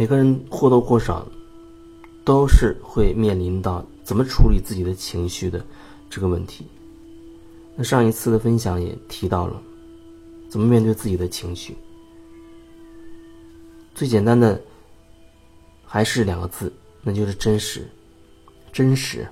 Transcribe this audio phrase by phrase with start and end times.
[0.00, 1.28] 每个人或多或少
[2.24, 5.62] 都是会面临到怎么处理自己的情绪的
[6.08, 6.66] 这个问题。
[7.76, 9.62] 那上一次的分享也提到了
[10.48, 11.76] 怎么面对自己的情绪。
[13.94, 14.58] 最简单的
[15.84, 16.72] 还是两个字，
[17.02, 17.86] 那就是真实。
[18.72, 19.28] 真实，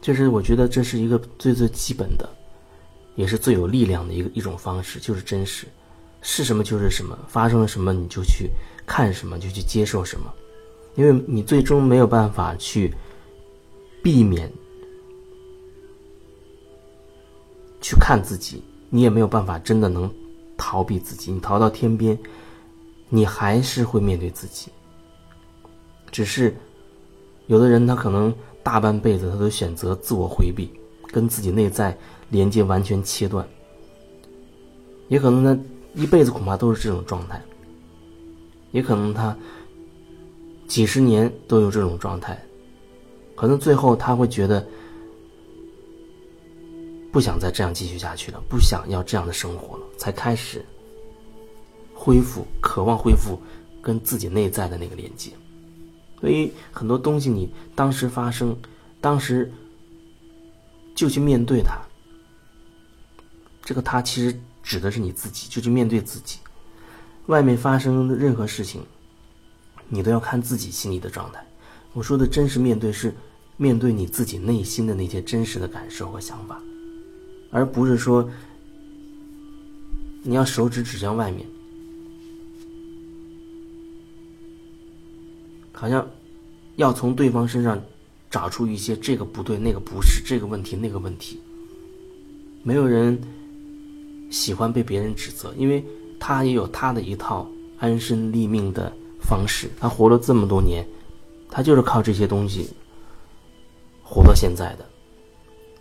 [0.00, 2.26] 就是我觉得这是一个最最基本的，
[3.14, 5.66] 也是最有力量的一个一种方式，就是真实。
[6.22, 8.48] 是什么就是什么，发生了什么你就去
[8.86, 10.32] 看什么，就去接受什么，
[10.94, 12.94] 因为你最终没有办法去
[14.02, 14.50] 避免
[17.80, 20.08] 去看自己，你也没有办法真的能
[20.56, 21.32] 逃避自己。
[21.32, 22.16] 你逃到天边，
[23.08, 24.70] 你还是会面对自己。
[26.12, 26.54] 只是
[27.48, 30.70] 有的人他可能大半辈子他都选择自我回避，
[31.08, 31.96] 跟自己内在
[32.30, 33.44] 连接完全切断，
[35.08, 35.60] 也可能呢。
[35.94, 37.40] 一辈子恐怕都是这种状态，
[38.70, 39.36] 也可能他
[40.66, 42.42] 几十年都有这种状态，
[43.34, 44.66] 可能最后他会觉得
[47.12, 50.64] 不想再这样继续下去了，不想要这样的生活了，才开始
[51.92, 53.38] 恢复，渴望恢复
[53.82, 55.30] 跟自己内在的那个连接。
[56.18, 58.56] 所以很多东西你当时发生，
[59.00, 59.52] 当时
[60.94, 61.78] 就去面对它，
[63.62, 64.34] 这个他其实。
[64.72, 66.38] 指的是你自己，就去面对自己。
[67.26, 68.80] 外面发生的任何事情，
[69.90, 71.46] 你都要看自己心里的状态。
[71.92, 73.14] 我说的真实面对，是
[73.58, 76.58] 面对你自己内心的那些真实的感受和想法，
[77.50, 78.26] 而不是说
[80.22, 81.46] 你要手指指向外面，
[85.70, 86.08] 好像
[86.76, 87.78] 要从对方身上
[88.30, 91.42] 找出一些这个不对、那个不是、这个问题、那个问题。
[92.62, 93.22] 没有人。
[94.32, 95.84] 喜欢被别人指责，因为
[96.18, 97.46] 他也有他的一套
[97.78, 99.70] 安身立命的方式。
[99.78, 100.84] 他活了这么多年，
[101.50, 102.68] 他就是靠这些东西
[104.02, 104.84] 活到现在的。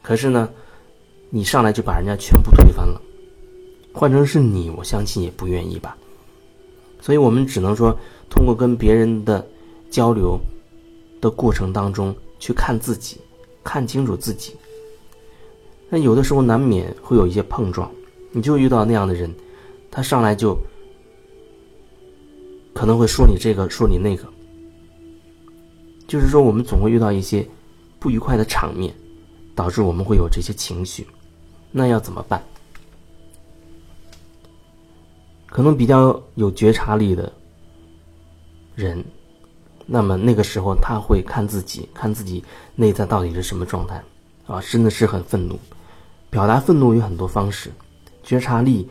[0.00, 0.48] 可是呢，
[1.28, 3.02] 你上来就把人家全部推翻了，
[3.92, 5.96] 换成是你，我相信也不愿意吧。
[7.00, 7.98] 所以我们只能说，
[8.30, 9.44] 通过跟别人的
[9.90, 10.38] 交流
[11.20, 13.20] 的过程当中，去看自己，
[13.64, 14.54] 看清楚自己。
[15.88, 17.90] 那有的时候难免会有一些碰撞。
[18.36, 19.34] 你就遇到那样的人，
[19.90, 20.54] 他上来就
[22.74, 24.28] 可能会说你这个，说你那个，
[26.06, 27.48] 就是说我们总会遇到一些
[27.98, 28.94] 不愉快的场面，
[29.54, 31.06] 导致我们会有这些情绪，
[31.72, 32.44] 那要怎么办？
[35.46, 37.32] 可能比较有觉察力的
[38.74, 39.02] 人，
[39.86, 44.04] 那么那个时候他会看自己，看自己内在到底是什么状态
[44.46, 45.58] 啊，真的是很愤怒，
[46.28, 47.72] 表达愤怒有很多方式。
[48.26, 48.86] 觉察力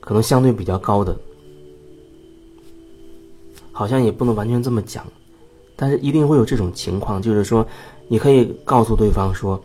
[0.00, 1.18] 可能相对比较高的，
[3.72, 5.04] 好像也不能完全这么讲，
[5.74, 7.66] 但是一定会有这种情况，就是说，
[8.06, 9.58] 你可以告诉对方说：“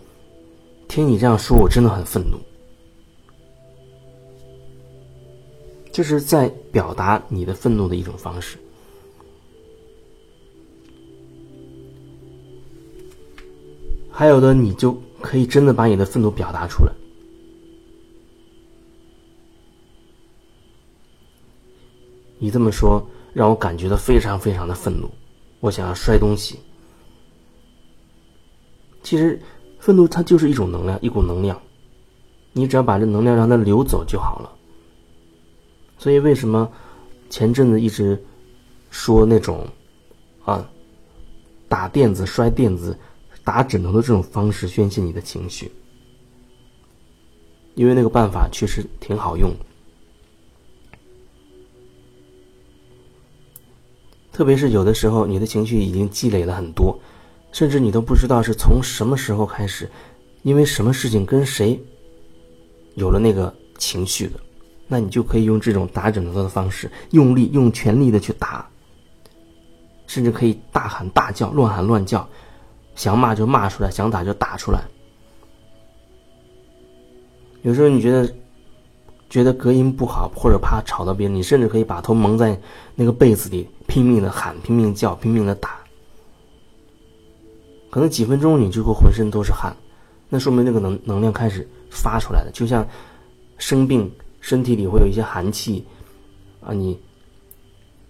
[0.88, 2.38] 听你这样说，我真的很愤怒。”
[5.92, 8.58] 就是在表达你的愤怒的一种方式。
[14.10, 16.94] 还有的，你就可以真的把你的愤怒表达出来。
[22.40, 25.10] 你这么说让我感觉到非常非常的愤怒，
[25.60, 26.58] 我想要摔东西。
[29.04, 29.40] 其实，
[29.80, 31.62] 愤怒它就是一种能量，一股能量，
[32.54, 34.52] 你只要把这能量让它流走就好了。
[35.98, 36.70] 所以，为什么
[37.30, 38.22] 前阵子一直
[38.90, 39.68] 说那种
[40.46, 40.68] 啊
[41.68, 42.98] 打垫子、摔垫子、
[43.44, 45.72] 打枕头的这种方式宣泄你的情绪？
[47.76, 49.52] 因为那个办法确实挺好用。
[54.40, 56.98] 特别是有的时候，你的情绪已经积累了很多，
[57.52, 59.92] 甚至你都不知道是从什么时候开始，
[60.44, 61.78] 因为什么事情跟谁
[62.96, 64.40] 有了那个情绪的，
[64.88, 68.66] 那你就可以用这种打枕头的方式，用力、用全力的去打，
[70.08, 72.26] 甚至可以大喊大叫、乱喊乱叫，
[72.96, 74.82] 想骂就骂出来，想打就打出来。
[77.64, 78.34] 有时候你觉得。
[79.30, 82.60] 觉得隔音不好，或者怕吵到别人，你甚至可以把头蒙在
[82.96, 85.78] 那个被子里，拼命的喊，拼命叫，拼命的打。
[87.92, 89.76] 可能几分钟你就会浑身都是汗，
[90.30, 92.52] 那说明那个能能量开始发出来了。
[92.52, 92.88] 就像
[93.58, 94.12] 生病，
[94.42, 95.86] 身体里会有一些寒气
[96.62, 97.00] 啊，你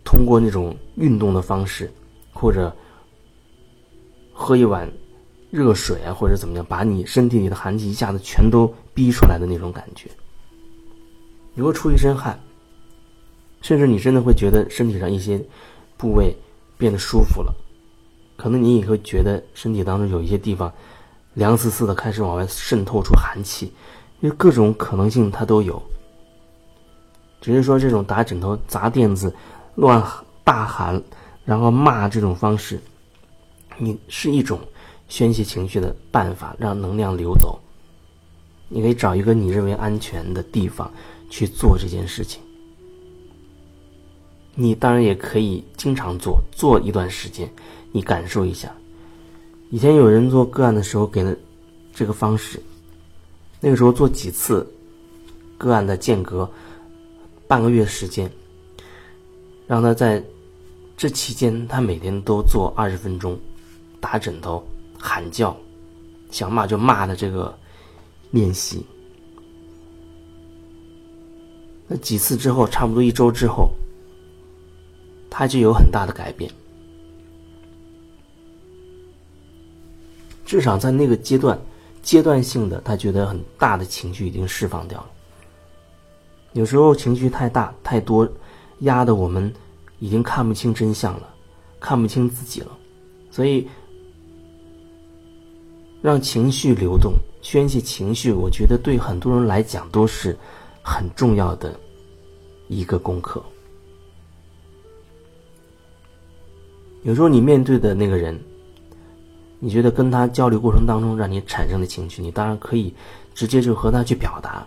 [0.05, 1.91] 通过那种运动的方式，
[2.33, 2.73] 或者
[4.33, 4.89] 喝一碗
[5.49, 10.09] 热水啊，或者怎么样，把你身体里的寒气一下子全都逼出来的那种感觉。
[11.59, 12.39] 你会出一身汗，
[13.59, 15.37] 甚至你真的会觉得身体上一些
[15.97, 16.33] 部位
[16.77, 17.53] 变得舒服了，
[18.37, 20.71] 可能你也会觉得身体当中有一些地方
[21.33, 23.73] 凉丝丝的，开始往外渗透出寒气，
[24.21, 25.83] 因为各种可能性它都有。
[27.41, 29.35] 只是说这种打枕头、砸垫子、
[29.75, 30.01] 乱
[30.45, 31.03] 大喊，
[31.43, 32.79] 然后骂这种方式，
[33.77, 34.57] 你是一种
[35.09, 37.59] 宣泄情绪的办法，让能量流走。
[38.69, 40.89] 你可以找一个你认为安全的地方
[41.29, 42.41] 去做这件事情。
[44.55, 47.49] 你当然也可以经常做，做一段时间，
[47.91, 48.73] 你感受一下。
[49.69, 51.33] 以前有人做个案的时候给了
[51.93, 52.61] 这个方式，
[53.61, 54.67] 那个时候做几次
[55.57, 56.49] 个案的间隔，
[57.47, 58.29] 半个月时间，
[59.67, 60.21] 让他在
[60.97, 63.39] 这期间他每天都做二十分钟，
[64.01, 64.61] 打枕头、
[64.97, 65.55] 喊叫、
[66.31, 67.57] 想骂就骂的这个
[68.31, 68.85] 练习。
[71.89, 73.69] 那几次之后，差不多一周之后。
[75.31, 76.51] 他就有很大的改变，
[80.43, 81.57] 至少在那个阶段，
[82.01, 85.09] 阶段性的，他觉得很大的情绪已经释放掉了。
[86.53, 88.27] 有时候情绪太大太多，
[88.79, 89.53] 压的我们
[89.99, 91.29] 已经看不清真相了，
[91.79, 92.77] 看不清自己了，
[93.29, 93.65] 所以
[96.01, 97.13] 让情绪流动、
[97.43, 100.35] 宣泄情绪，我觉得对很多人来讲都是
[100.89, 101.79] 很重要的
[102.67, 103.43] 一个功课。
[107.03, 108.37] 有时候你面对的那个人，
[109.59, 112.91] 你觉得跟他交流过程当中让你产生的情绪，你当然可以
[113.35, 114.65] 直接就和他去表达。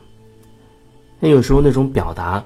[1.18, 2.42] 那有时候那种表达，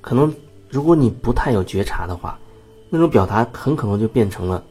[0.00, 0.34] 可能
[0.70, 2.38] 如果你不太有觉察的话，
[2.88, 4.64] 那种表达很可能就变成了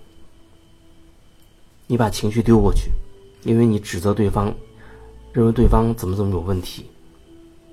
[1.86, 2.89] 你把情绪丢过去，
[3.44, 4.53] 因为你指责对方，
[5.33, 6.85] 认为对方怎么怎么有问题。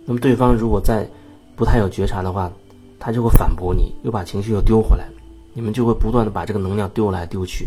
[0.05, 1.09] 那么对方如果在
[1.57, 2.51] 不太有觉察的话，
[2.99, 5.09] 他就会反驳你，又把情绪又丢回来，
[5.55, 7.67] 你们就会不断的把这个能量丢来丢去，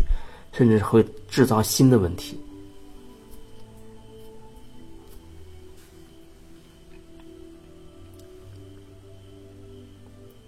[0.52, 2.38] 甚至会制造新的问题。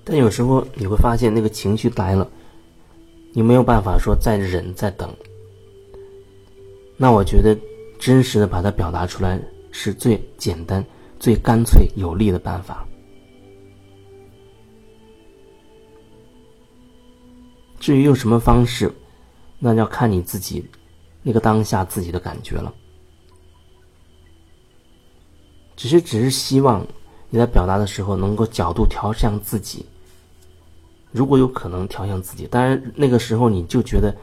[0.06, 2.29] 但有时候你会发现，那个情绪来了，
[3.32, 5.08] 你没有办法说再忍再等。
[6.96, 7.58] 那我觉得，
[8.05, 9.41] 真实的把它表达出来
[9.71, 10.85] 是最简单、
[11.19, 12.87] 最干脆有力的办法。
[17.81, 18.93] 至于用什么方式，
[19.59, 20.62] 那要看你自己
[21.23, 22.75] 那个当下自己的感觉了。
[25.75, 26.87] 只是只是希望
[27.31, 29.87] 你在表达的时候能够角度调向自己，
[31.11, 34.15] 如果有可能调向自己，当然那个时候你就觉得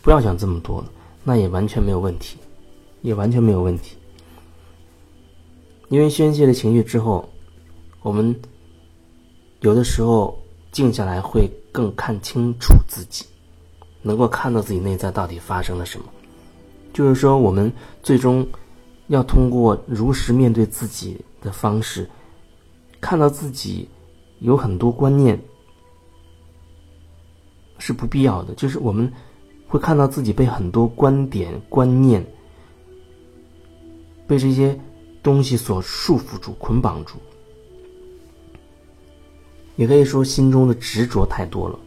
[0.00, 0.92] 不要想这么多了，
[1.24, 2.38] 那也完全没有问题，
[3.02, 3.96] 也完全没有问题。
[5.88, 7.28] 因为宣泄了情绪之后，
[8.02, 8.34] 我们
[9.60, 10.38] 有的时候
[10.72, 11.50] 静下来会。
[11.76, 13.26] 更看清楚自己，
[14.00, 16.06] 能够看到自己内在到底发生了什么。
[16.94, 17.70] 就是说，我们
[18.02, 18.48] 最终
[19.08, 22.08] 要通过如实面对自己的方式，
[22.98, 23.86] 看到自己
[24.38, 25.38] 有很多观念
[27.76, 28.54] 是不必要的。
[28.54, 29.12] 就是我们
[29.68, 32.26] 会看到自己被很多观点、观念
[34.26, 34.78] 被这些
[35.22, 37.16] 东西所束缚住、捆绑住。
[39.76, 41.78] 也可以说，心中的执着太多了，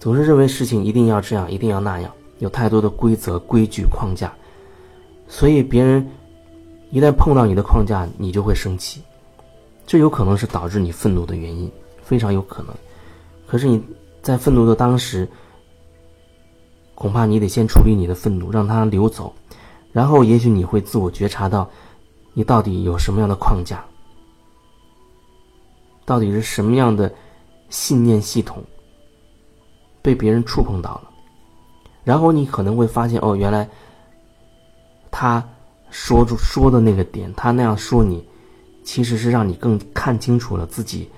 [0.00, 4.32] 总是认为事情一定要这样，一定要那样，有太多的规则、规矩、框架，
[5.28, 6.08] 所以别人
[6.90, 9.02] 一旦碰到你的框架，你就会生气，
[9.86, 11.70] 这有可能是导致你愤怒的原因，
[12.02, 12.74] 非常有可能。
[13.46, 13.82] 可是你
[14.22, 15.28] 在愤怒的当时，
[16.94, 19.34] 恐怕你得先处理你的愤怒，让它流走，
[19.92, 21.70] 然后也许你会自我觉察到，
[22.32, 23.84] 你到底有什么样的框架。
[26.04, 27.12] 到底是什么样的
[27.70, 28.62] 信念系统
[30.02, 31.10] 被别人触碰到了？
[32.02, 33.68] 然后你可能会发现，哦，原来
[35.12, 35.46] 他
[35.90, 38.26] 说出说的那个点，他那样说你，
[38.82, 41.08] 其实是让你更看清楚了自己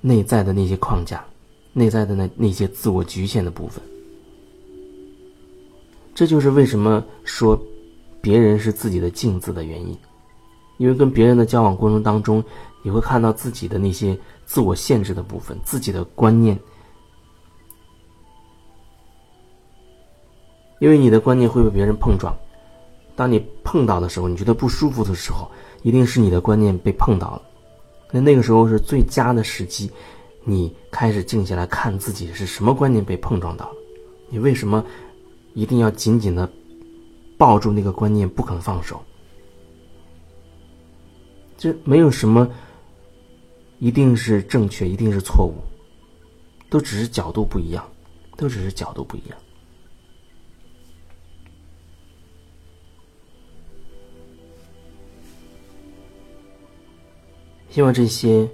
[0.00, 1.24] 内在的那些框架，
[1.72, 3.80] 内在的那那些自我局限的部分。
[6.12, 7.58] 这就是为什么说
[8.22, 9.98] 别人是自己的镜子的原因，
[10.78, 12.42] 因为跟别人的交往过程当中。
[12.84, 16.58] 你会看到自己的那些自我限制的部分，自己的观念，
[20.80, 22.36] 因为你的观念会被别人碰撞。
[23.14, 25.48] 当你碰到的时候，你觉得不舒服的时候，
[25.82, 27.42] 一定是你的观念被碰到了。
[28.10, 29.88] 那那个时候是最佳的时机，
[30.42, 33.76] 你开始静下来看自己是什么观念被碰撞到了，
[34.28, 34.84] 你为什么
[35.54, 36.50] 一定要紧紧的
[37.42, 39.02] 抱住那个观念不肯放手？
[41.58, 42.48] 这没有什么。
[43.80, 45.56] 一定是正确，一定是错误，
[46.70, 47.84] 都只是角度不一样，
[48.36, 49.36] 都只是角度不一样。
[57.70, 58.48] 希望这些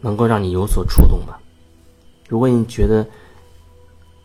[0.00, 1.40] 能够让你有所触动吧。
[2.28, 3.08] 如果你觉得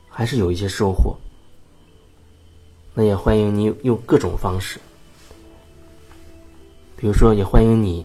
[0.09, 1.15] 还是有一些收获，
[2.95, 4.79] 那也欢迎你用各种方式，
[6.95, 8.03] 比如说，也欢迎你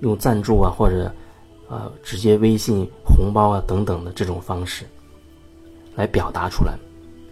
[0.00, 1.10] 用赞助啊，或者
[1.68, 4.84] 呃直接微信红包啊等等的这种方式
[5.94, 6.76] 来表达出来，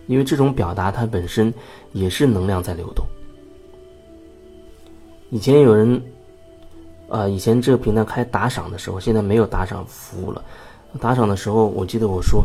[0.07, 1.53] 因为这种表达它本身
[1.93, 3.05] 也是能量在流动。
[5.29, 6.03] 以前有人。
[7.13, 10.41] 呃，以前这个平台开打赏的时候，现在没有打赏服务了。
[11.01, 12.45] 打赏的时候，我记得我说，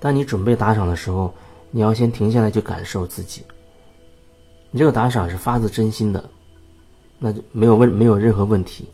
[0.00, 1.32] 当你准备打赏的时候，
[1.74, 3.42] 你要先停下来去感受自己。
[4.70, 6.24] 你这个打赏是发自真心的，
[7.18, 8.86] 那就没有问没有任何问题。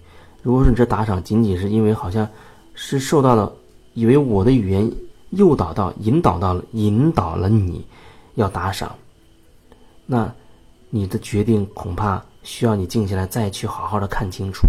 [0.43, 2.27] 如果说你这打赏仅仅是因为好像
[2.73, 3.53] 是受到了，
[3.93, 4.91] 以为我的语言
[5.29, 7.85] 诱导到、引导到了、引导了你
[8.37, 8.97] 要打赏，
[10.07, 10.33] 那
[10.89, 12.25] 你的决定恐怕。
[12.43, 14.67] 需要你静下来，再去好好的看清楚。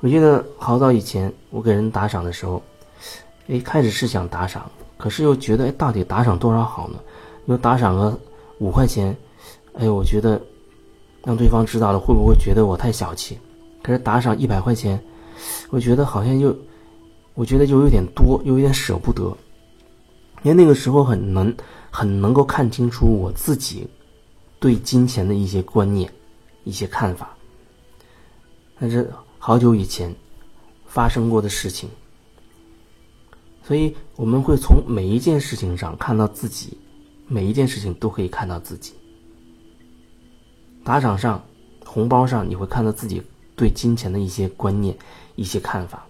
[0.00, 2.62] 我记得好早以前，我给人打赏的时候，
[3.48, 6.98] 哎，开始是想打赏，可是又觉得，哎，到底打赏多少好呢？
[7.46, 8.18] 又打赏个
[8.58, 9.16] 五块钱，
[9.74, 10.40] 哎，我觉得
[11.24, 13.38] 让对方知道了，会不会觉得我太小气？
[13.82, 15.02] 可是打赏一百块钱，
[15.70, 16.56] 我觉得好像又，
[17.34, 19.24] 我觉得又有点多，又有点舍不得，
[20.42, 21.54] 因为那个时候很能。
[21.90, 23.88] 很能够看清楚我自己
[24.60, 26.08] 对金钱的一些观念、
[26.64, 27.34] 一些看法。
[28.78, 30.14] 但是好久以前
[30.86, 31.88] 发生过的事情，
[33.62, 36.76] 所以我们会从每一件事情上看到自己，
[37.26, 38.92] 每一件事情都可以看到自己。
[40.84, 41.42] 打赏上、
[41.84, 43.22] 红包上，你会看到自己
[43.54, 44.96] 对金钱的一些观念、
[45.36, 46.04] 一些看法。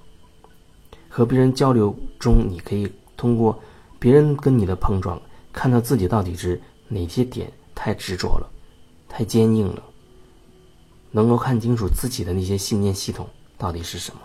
[1.08, 3.58] 和别人交流中，你可以通过
[3.98, 5.20] 别人跟你的碰撞。
[5.52, 8.48] 看到自己到底是哪些点太执着了，
[9.08, 9.82] 太坚硬了，
[11.10, 14.20] 能够看清楚自己的那些信念系统到底是什么。